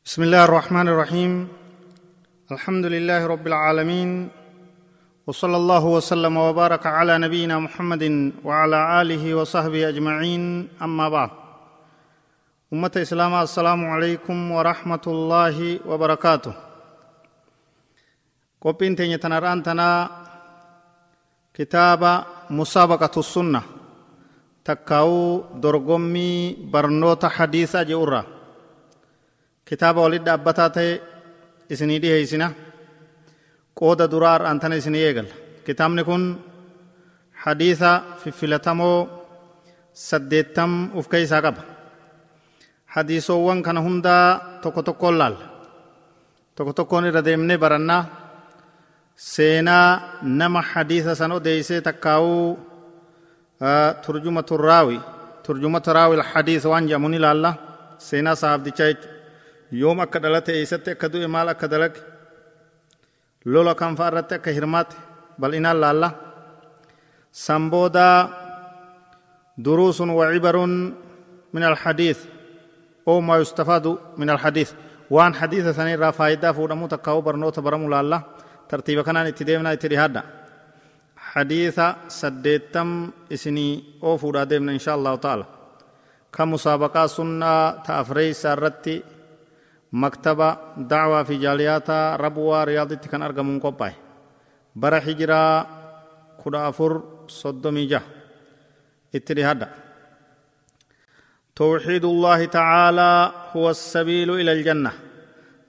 بسم 0.00 0.22
الله 0.22 0.44
الرحمن 0.48 0.88
الرحيم. 0.88 1.32
الحمد 2.48 2.84
لله 2.88 3.20
رب 3.20 3.46
العالمين 3.46 4.32
وصلى 5.28 5.56
الله 5.56 5.84
وسلم 5.84 6.34
وبارك 6.36 6.86
على 6.86 7.20
نبينا 7.20 7.60
محمد 7.60 8.32
وعلى 8.40 8.78
آله 9.02 9.24
وصحبه 9.34 9.88
أجمعين 9.92 10.68
أما 10.80 11.06
بعد. 11.08 11.30
أمة 12.72 12.94
إسلام 12.96 13.34
السلام 13.44 13.80
عليكم 13.84 14.36
ورحمة 14.50 15.04
الله 15.06 15.56
وبركاته. 15.84 16.54
قبين 18.64 18.96
تنران 18.96 19.60
تنا 19.62 19.90
كتاب 21.52 22.02
مسابقة 22.50 23.14
السنة. 23.20 23.62
تكاو 24.64 25.44
درغمي 25.60 26.56
برنوت 26.72 27.26
حديث 27.26 27.76
جورا 27.76 28.39
kitaaba 29.70 30.00
walit 30.04 30.24
dhaabbataa 30.26 30.70
ta'e 30.76 30.92
isinii 31.72 31.98
dhiheeysina 32.02 32.46
qooda 33.78 34.04
duraa 34.12 34.36
antana 34.52 34.74
isinii 34.80 35.04
eegalla 35.08 35.34
kitaabni 35.66 36.02
kun 36.08 36.22
hadiisa 37.44 37.90
fiffilatamoo 38.22 38.98
saddeettam 40.08 40.72
uf 40.98 41.06
keeysaa 41.12 41.42
qaba 41.46 41.62
hadiisoowwan 42.94 43.60
kana 43.66 43.80
hundaa 43.86 44.24
tokko 44.62 44.82
tokkoon 44.88 45.16
laalla 45.20 45.46
tokko 46.56 46.72
tokkoon 46.78 47.04
irra 47.08 47.22
deemnee 47.28 47.58
barannaa 47.64 48.02
seenaa 49.32 49.88
nama 50.40 50.60
hadiisa 50.72 51.12
san 51.20 51.32
odeeysee 51.38 51.80
takkaa'uu 51.88 52.58
turjuma 54.06 54.42
turraawi 54.50 54.98
turjuma 55.46 55.78
turraawi 55.86 56.16
hadiisa 56.32 56.66
waan 56.72 56.86
jedhamuun 56.88 57.14
ilaalla 57.18 57.50
seenaa 58.08 58.34
sahabdichaa 58.42 58.88
jechuudha 58.90 59.18
يوم 59.72 60.04
كدلت 60.04 60.50
إيسات 60.50 60.90
كدو 60.90 61.24
إمالا 61.24 61.52
كدلك 61.52 61.94
لولا 63.46 63.72
كان 63.72 63.94
فأرت 63.94 64.34
كهرمات 64.34 64.86
بل 65.38 65.54
إن 65.54 65.66
الله 65.66 65.90
الله. 65.90 66.12
سنبودا 67.32 68.28
دروس 69.58 70.00
وعبر 70.00 70.56
من 71.54 71.62
الحديث. 71.64 72.18
أو 73.08 73.20
ما 73.20 73.38
يستفاد 73.38 73.98
من 74.16 74.30
الحديث. 74.30 74.72
وان 75.10 75.34
حديث 75.34 75.64
ثاني 75.68 75.94
را 75.94 76.10
فائدة 76.10 76.52
فورمو 76.52 76.86
تقاو 76.86 77.20
برنوت 77.20 77.60
برمو 77.60 78.00
الله 78.00 78.22
ترتيب 78.68 79.00
كان 79.00 79.16
اتدامنا 79.16 79.72
اتريهادا 79.72 80.22
حديث 81.16 81.80
سديتم 82.08 83.10
إسني 83.32 83.84
أو 84.02 84.16
فورا 84.16 84.44
ديمنا 84.44 84.72
إن 84.72 84.78
شاء 84.78 84.94
الله 84.94 85.14
تعالى. 85.14 85.46
كمسابقة 86.32 87.06
سنة 87.06 87.70
تأفريس 87.70 88.46
الرتي. 88.46 89.02
Maktaba 89.92 90.74
dacwaa 90.76 91.24
fi 91.24 91.38
jaaliyaata 91.38 92.16
rabwaa 92.16 92.64
riyaaditti 92.64 93.08
kan 93.08 93.22
argamuun 93.22 93.60
qophaa'e 93.60 93.94
bara 94.74 95.00
hijiraa 95.00 95.66
kudha 96.42 96.66
afur 96.70 96.92
soddomii 97.26 97.86
jaha 97.86 98.08
itti 99.12 99.34
dhihadha 99.34 99.68
توحيد 101.60 102.04
الله 102.04 102.44
تعالى 102.44 103.32
هو 103.52 103.70
السبيل 103.70 104.30
إلى 104.30 104.52
الجنة. 104.52 104.92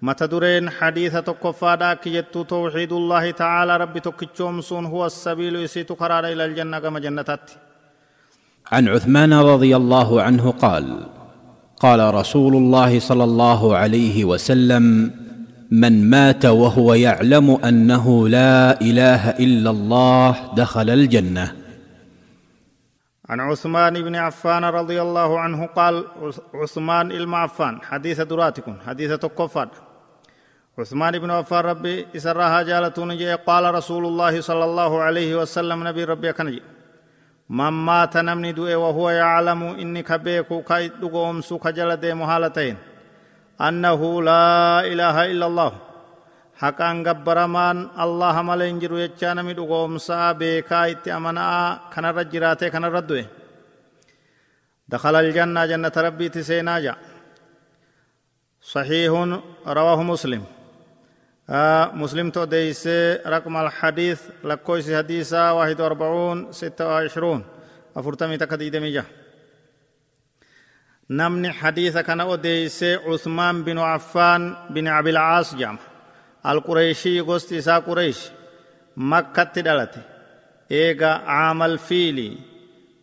متى 0.01 0.27
درين 0.27 0.69
حديث 0.69 1.15
تكفادا 1.17 1.93
كيتو 1.93 2.43
توحيد 2.43 2.91
الله 2.93 3.31
تعالى 3.31 3.77
ربي 3.77 3.99
تكتشومسون 3.99 4.85
هو 4.85 5.05
السبيل 5.05 5.55
يسيت 5.55 5.91
قرار 5.91 6.25
إلى 6.25 6.45
الجنة 6.45 6.79
كما 6.79 6.99
جنتات 6.99 7.51
عن 8.71 8.87
عثمان 8.87 9.33
رضي 9.33 9.75
الله 9.75 10.21
عنه 10.21 10.51
قال 10.51 10.85
قال 11.81 12.13
رسول 12.13 12.53
الله 12.55 12.99
صلى 12.99 13.23
الله 13.23 13.61
عليه 13.77 14.25
وسلم 14.25 15.11
من 15.71 15.93
مات 16.09 16.45
وهو 16.45 16.93
يعلم 16.93 17.47
أنه 17.69 18.05
لا 18.29 18.81
إله 18.81 19.29
إلا 19.29 19.69
الله 19.69 20.53
دخل 20.61 20.89
الجنة. 20.89 21.45
عن 23.29 23.39
عثمان 23.39 23.93
بن 24.01 24.15
عفان 24.15 24.63
رضي 24.63 25.01
الله 25.01 25.39
عنه 25.39 25.65
قال 25.65 26.05
عثمان 26.53 27.11
المعفان 27.11 27.81
حديث 27.81 28.21
دراتكم 28.21 28.75
حديث 28.87 29.11
تكفر 29.11 29.67
عثمان 30.79 31.19
بن 31.19 31.31
عفان 31.31 31.59
ربي 31.59 32.05
إسراها 32.15 32.61
جالتون 32.61 33.11
قال 33.47 33.73
رسول 33.75 34.05
الله 34.05 34.41
صلى 34.41 34.65
الله 34.65 35.01
عليه 35.01 35.35
وسلم 35.41 35.87
نبي 35.87 36.03
ربي 36.03 36.33
كنجي 36.33 36.61
من 37.50 37.74
مات 37.86 38.16
نمني 38.16 38.52
دوئ 38.52 38.74
وهو 38.74 39.10
يعلم 39.10 39.62
إني 39.62 40.02
كبيكو 40.02 40.62
كاي 40.62 40.88
دقوم 40.88 41.40
سو 41.40 41.58
كجل 41.58 41.96
ديمو 41.96 42.26
حالتين 42.26 42.76
أنه 43.60 44.22
لا 44.22 44.80
إله 44.92 45.16
إلا 45.32 45.46
الله 45.46 45.72
حقان 46.60 47.06
غبرمان 47.06 47.78
الله 48.04 48.42
ملين 48.42 48.78
جرو 48.78 48.96
يچا 48.98 49.34
نمي 49.36 49.52
دقوم 49.54 49.98
سا 49.98 50.32
بيكا 50.32 50.90
اتي 50.90 51.16
أمنا 51.16 51.80
كان 51.92 52.04
رجراته 52.04 52.68
كان 52.68 52.84
ردوئ 52.84 53.24
دخل 54.88 55.14
الجنة 55.16 55.66
جنة 55.66 55.92
ربي 55.96 56.28
تسينا 56.28 56.78
جا 56.84 56.94
صحيح 58.60 59.12
رواه 59.66 60.02
مسلم 60.02 60.42
آه 60.42 60.59
مسلم 61.49 62.29
تو 62.29 62.43
ديس 62.43 62.87
رقم 63.27 63.57
الحديث 63.57 64.21
لكويس 64.43 64.91
حديثا 64.91 65.51
واحد 65.51 65.81
واربعون 65.81 66.51
ستة 66.51 66.87
وعشرون 66.87 67.43
أفرتمي 67.95 68.37
تكديد 68.37 68.75
ميجا 68.75 69.03
نمني 71.09 71.51
حديث 71.51 71.97
كان 71.97 72.21
وديس 72.21 72.83
عثمان 72.83 73.63
بن 73.63 73.77
عفان 73.79 74.55
بن 74.69 74.87
عبد 74.87 75.07
العاص 75.07 75.55
جام 75.55 75.77
القريشي 76.45 77.21
غست 77.21 77.53
إسا 77.53 77.77
قريش 77.77 78.29
مكة 78.97 79.61
دلت 79.61 79.95
إيغا 80.71 81.07
عامل 81.07 81.77
فيلي 81.77 82.37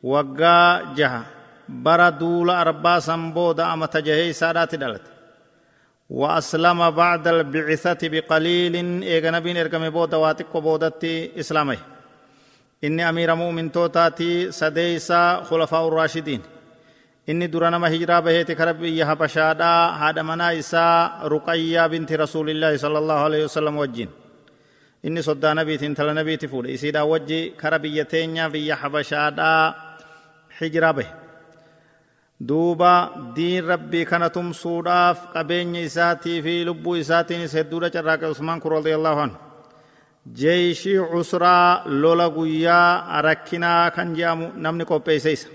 وقا 0.02 0.94
جها 0.94 1.26
برا 1.68 2.08
دول 2.08 2.50
أربا 2.50 2.98
سنبودا 2.98 3.72
أما 3.72 3.86
تجهي 3.86 4.32
سادات 4.32 4.74
دلت 4.74 5.17
وأسلم 6.10 6.90
بعد 6.90 7.28
البعثة 7.28 8.08
بقليل. 8.08 9.02
إيغا 9.02 9.30
نبين 9.30 9.56
إرقم 9.56 9.90
بودا 9.90 10.16
واتق 10.16 10.58
بودتي 10.58 11.40
إسلامي. 11.40 11.78
إني 12.84 13.08
أمير 13.08 13.34
مؤمن 13.34 13.72
توتاتي 13.72 14.52
سديسا 14.52 15.42
خلفاء 15.42 15.88
الراشدين. 15.88 16.40
إني 17.28 17.46
درانما 17.46 17.88
هجرا 17.94 18.20
بهيت 18.20 18.52
كربي 18.52 18.96
يهبشادا 18.96 19.72
هذا 20.02 20.22
منا 20.22 20.58
إسا 20.58 21.20
رقيا 21.24 21.86
بنت 21.86 22.12
رسول 22.12 22.50
الله 22.50 22.76
صلى 22.76 22.98
الله 22.98 23.14
عليه 23.14 23.44
وسلم 23.44 23.76
وجين. 23.76 24.08
إني 25.04 25.22
صدى 25.22 25.52
نبي 25.52 25.76
تنتل 25.76 26.14
نبي 26.14 26.36
تفول 26.36 26.66
إسيدا 26.66 27.02
وجي 27.02 27.48
كربيتين 27.60 28.50
في 28.50 28.66
يهبشادا 28.66 29.74
هجرا 30.58 30.90
به. 30.90 31.06
Duuba 32.40 33.32
diin 33.34 33.64
rabbii 33.66 34.04
kana 34.06 34.30
tumsuudhaaf 34.30 35.32
qabeenya 35.34 35.80
isaatii 35.80 36.42
fi 36.42 36.64
lubbuu 36.64 36.96
isaatiinis 36.96 37.52
hedduudha 37.54 37.90
carraaqe 37.90 38.26
usmaan 38.26 38.60
kun 38.60 38.72
radiyallahu 38.78 39.20
anhu. 39.20 39.36
Jeeshii 40.40 40.98
cusraa 41.10 41.82
lola 41.86 42.28
guyyaa 42.30 43.22
rakkinaa 43.22 43.90
kan 43.90 44.14
jedhamu 44.14 44.52
namni 44.56 44.84
qopheeyse 44.84 45.32
isa. 45.32 45.48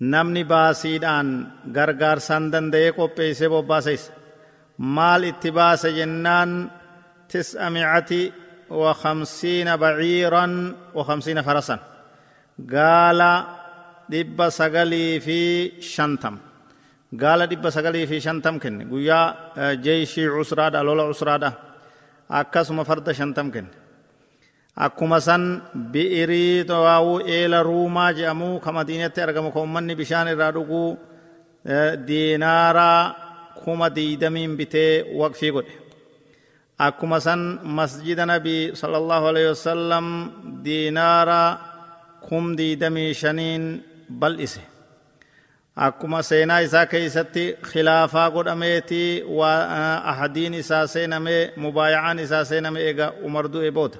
Namni 0.00 0.44
baasiidhaan 0.44 1.28
gargaarsaan 1.72 2.52
danda'ee 2.52 2.92
qopheeyse 2.92 3.48
bobbaase 3.48 3.92
isa. 3.92 4.12
Maal 4.78 5.22
itti 5.24 5.50
baase 5.50 5.92
jennaan? 5.92 6.70
Tis'a 7.28 7.70
mi'ati 7.70 8.32
wa 8.70 8.94
khamsiina 8.94 9.78
baciiran 9.78 10.52
wa 10.94 11.02
khamsiina 11.04 11.42
farasan. 11.42 11.80
Gaala 12.72 13.32
dhibba 14.10 14.50
sagalii 14.50 15.20
fi 15.26 15.38
shantam 15.80 16.38
gaala 17.22 17.46
dhibba 17.50 17.70
sagalii 17.76 18.06
fi 18.10 18.16
shantam 18.26 18.58
kenne 18.62 18.84
guyyaa 18.92 19.26
jeeshii 19.84 20.28
cusraadha 20.36 20.82
lola 20.88 21.04
cusraadha 21.10 21.50
akkasuma 22.40 22.84
farda 22.88 23.12
shantam 23.14 23.48
kenne 23.54 23.70
akkuma 24.76 25.18
san 25.20 25.42
bi'irii 25.92 26.64
waawuu 26.68 27.20
eela 27.36 27.62
ruumaa 27.68 28.12
jedhamu 28.18 28.60
ka 28.64 28.70
madiinatti 28.72 29.20
argamu 29.20 29.50
ka 29.54 29.60
ummanni 29.66 29.94
bishaan 30.00 30.28
irraa 30.32 30.52
dhuguu 30.56 30.98
diinaaraa 32.08 33.02
kuma 33.64 33.88
diidamiin 33.96 34.52
bitee 34.58 34.92
waqfii 35.20 35.52
godhe 35.56 35.74
akkuma 36.86 37.18
san 37.26 37.40
masjida 37.78 38.26
nabii 38.26 38.76
sala 38.80 38.96
allahu 39.02 39.24
alaihi 39.30 39.48
wasallam 39.54 40.06
diinaaraa 40.64 41.50
kum 42.28 42.44
diidamii 42.58 43.14
shaniin 43.14 43.64
bal'ise 44.10 44.60
akkuma 45.76 46.22
seenaa 46.22 46.60
isaa 46.60 46.86
keeysatti 46.86 47.44
khilaafaa 47.70 48.30
godhameeti 48.30 49.00
ahadiin 50.12 50.54
isaa 50.54 50.86
seenamee 50.86 51.52
mubaayacaan 51.56 52.18
isaa 52.18 52.44
seename 52.44 52.80
eega 52.80 53.12
umar 53.22 53.44
du'e 53.52 53.70
booda 53.70 53.98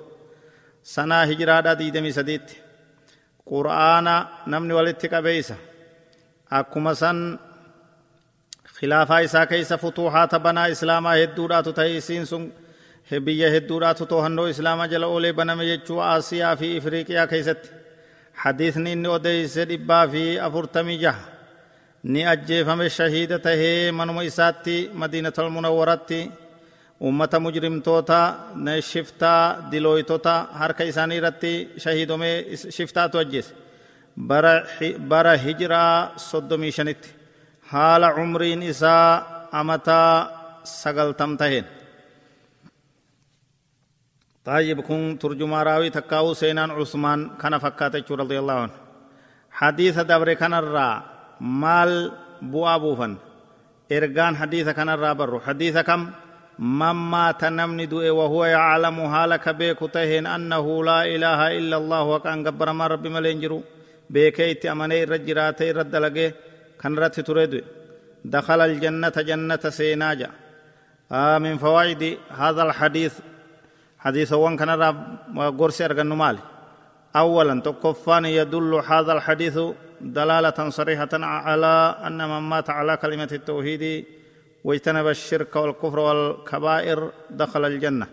sanaa 0.82 1.24
hijiraadha 1.30 1.78
diidamii 1.78 2.12
sadiitti 2.18 2.54
qur'aana 3.50 4.14
namni 4.46 4.74
walitti 4.78 5.08
qabeeysa 5.14 5.54
akkuma 6.50 6.94
san 6.94 7.38
khilaafaa 8.78 9.20
isaa 9.20 9.46
keessa 9.46 9.78
futuuhaata 9.78 10.38
banaa 10.46 10.66
islaamaa 10.74 11.14
hedduudhaatu 11.20 11.72
ta'e 11.72 11.96
isiin 11.96 12.26
sun 12.26 12.44
biyya 13.26 13.50
hedduudhaatu 13.50 14.06
to'annoo 14.12 14.46
islaamaa 14.52 14.86
jala 14.92 15.06
oolee 15.06 15.32
baname 15.32 15.64
jechuu 15.70 16.00
aasiyaa 16.00 16.56
fi 16.56 16.76
ifriiqiyaa 16.76 17.26
keessatti 18.42 18.42
hadiisni 18.42 18.92
inni 18.92 19.08
odeeyse 19.08 19.64
dhibbaa 19.64 20.08
fi 20.08 20.38
afurtamii 20.38 20.98
jaha 20.98 21.20
ni 22.04 22.26
ajjeefame 22.26 22.88
shahiida 22.88 23.38
tahee 23.38 23.92
manuma 23.92 24.22
isaatti 24.24 24.90
madiinatul 24.94 25.50
munawwaratti 25.50 26.30
ummata 27.00 27.40
mujrimtoota 27.40 28.36
shiftaa 28.80 29.70
dilooytota 29.70 30.46
harka 30.52 30.84
isaanii 30.84 31.16
irratti 31.16 31.68
shahiidomee 31.78 32.56
shiftaatu 32.56 33.18
ajjeese 33.18 33.54
bara 35.08 35.36
hijiraa 35.36 36.12
soddomii 36.16 36.72
shanitti 36.72 37.08
haala 37.70 38.14
cumriin 38.14 38.62
isaa 38.62 39.48
amataa 39.52 40.62
sagaltam 40.64 41.36
taheen 41.36 41.75
طيب 44.46 44.80
كن 44.80 45.18
ترجمة 45.20 45.62
راوي 45.62 45.90
تكاو 45.90 46.34
سينان 46.34 46.70
عثمان 46.70 47.30
كان 47.40 47.58
فكاتة 47.58 48.16
رضي 48.16 48.38
الله 48.38 48.54
عنه. 48.54 48.76
حديث 49.50 49.98
دبر 49.98 50.32
كان 50.32 50.54
الرا 50.54 51.02
مال 51.40 52.12
بو 52.42 52.66
أبوفن 52.66 53.16
إرغان 53.92 54.36
حديث 54.36 54.68
كان 54.68 54.88
الرا 54.88 55.12
برو. 55.12 55.40
حديث 55.40 55.78
كم؟ 55.78 56.10
من 56.58 56.96
مات 57.12 57.44
نمني 57.44 57.86
دوئ 57.86 58.08
وهو 58.10 58.44
يعلم 58.44 59.08
حالك 59.08 59.48
بيك 59.48 59.78
تهين 59.78 60.26
أنه 60.26 60.84
لا 60.84 61.04
إله 61.14 61.40
إلا 61.58 61.76
الله 61.76 62.02
وكأن 62.02 62.46
قبر 62.46 62.72
ما 62.72 62.86
ربي 62.86 63.08
ملينجرو 63.08 63.62
بيكيت 64.10 64.66
أمني 64.66 65.04
رجراتي 65.04 65.70
رد 65.70 65.96
لغي 65.96 66.34
كان 66.80 66.98
رت 66.98 67.20
تريد 67.20 67.64
دخل 68.24 68.60
الجنة 68.60 69.16
جنة 69.28 69.64
سيناجا. 69.78 70.30
آه 71.12 71.38
من 71.38 71.58
فوائد 71.58 72.18
هذا 72.30 72.62
الحديث 72.62 73.14
حديثه 74.06 74.56
كان 74.56 74.70
راب 74.70 74.96
غورسي 75.58 75.84
ارغنو 75.84 76.16
مال 76.22 76.36
اولا 77.16 77.60
تكفان 77.60 78.24
يدل 78.24 78.72
هذا 78.90 79.12
الحديث 79.12 79.56
دلالة 80.00 80.58
صريحة 80.78 81.12
على 81.12 81.74
أن 82.06 82.18
من 82.30 82.42
مات 82.50 82.70
على 82.70 82.96
كلمة 82.96 83.28
التوحيد 83.32 84.04
واجتنب 84.64 85.06
الشرك 85.08 85.56
والكفر 85.56 85.98
والكبائر 85.98 87.10
دخل 87.30 87.64
الجنة. 87.64 88.06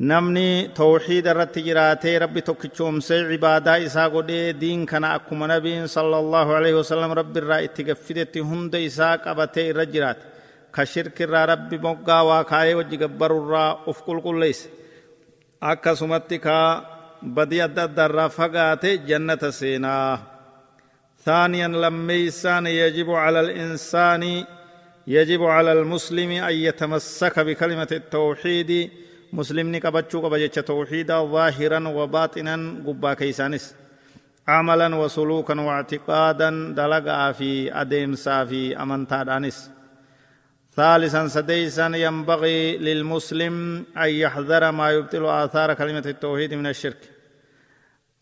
نمني 0.00 0.68
توحيد 0.68 1.26
الرتجراتي 1.26 2.18
ربي 2.18 2.40
توكيشوم 2.40 3.00
سي 3.00 3.20
عبادة 3.32 3.86
إسا 3.86 4.20
دين 4.50 4.86
كان 4.86 5.04
أكو 5.04 5.34
نبي 5.34 5.86
صلى 5.86 6.18
الله 6.18 6.54
عليه 6.54 6.74
وسلم 6.74 7.12
رب 7.12 7.36
الرأي 7.36 7.68
تقفدت 7.68 8.38
هند 8.38 8.74
إساق 8.74 9.28
أبتي 9.28 9.72
رجراتي. 9.72 10.33
Ka 10.74 10.82
shirkirraa 10.92 11.46
rabbi 11.52 11.76
moggaa 11.86 12.22
waa 12.28 12.42
kaayee 12.50 12.76
wajji 12.80 12.96
gabbarurraa 13.02 13.70
uf 13.90 13.98
qulqulleeyse 14.06 14.64
akkasumatti 15.70 16.36
ka 16.46 16.56
badii 17.36 17.62
adda 17.66 17.82
addaarraa 17.88 18.28
fagaate 18.38 18.90
jannata 19.08 19.48
seenaa 19.60 20.12
ثانيا 21.24 21.68
لميسان 21.68 22.66
يجب 22.66 23.10
على 23.24 23.40
الإنسان 23.40 24.44
يجب 25.06 25.42
على 25.56 25.72
المسلم 25.72 26.30
أن 26.30 26.54
يتمسك 26.54 27.36
بكلمة 27.40 27.88
التوحيد 27.92 28.90
مسلمني 29.32 29.78
قبچو 29.84 30.20
قبجة 30.24 30.60
توحيدا 30.60 31.16
ظاهرا 31.34 31.80
وباطنا 31.88 32.54
قبا 32.86 33.14
كيسانس 33.14 33.64
عملا 34.48 34.88
وسلوكا 34.96 35.60
واعتقادا 35.60 36.50
دلقا 36.78 37.32
في 37.32 37.50
أديمسا 37.80 38.44
في 38.44 38.60
أمنتادانس 38.82 39.70
ثالثا 40.76 41.28
سديسا 41.28 41.86
ينبغي 41.86 42.78
للمسلم 42.78 43.84
أن 43.96 44.08
يحذر 44.08 44.70
ما 44.70 44.90
يبطل 44.90 45.26
آثار 45.26 45.74
كلمة 45.74 46.02
التوحيد 46.06 46.54
من 46.54 46.66
الشرك. 46.66 47.10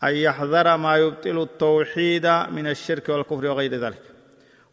أن 0.03 0.15
يحذر 0.15 0.77
ما 0.77 0.97
يبطل 0.97 1.41
التوحيد 1.41 2.25
من 2.27 2.67
الشرك 2.67 3.09
والكفر 3.09 3.45
وغير 3.45 3.75
ذلك. 3.75 4.01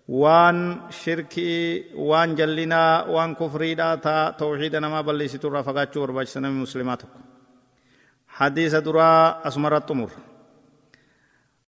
وان 0.08 0.80
شركي 0.90 1.84
وان 1.94 2.34
جلنا 2.34 3.04
وان 3.04 3.34
كفري 3.34 3.74
تا 3.74 4.30
توحيدنا 4.38 4.88
ما 4.88 5.00
بلسي 5.00 5.38
ترى 5.38 5.62
فقاتشور 5.62 6.10
باجسنا 6.10 6.50
من 6.50 6.62
مسلماتك. 6.62 7.08
حديث 8.28 8.74
درا 8.74 9.40
أسمرت 9.48 9.88
تمر 9.88 10.10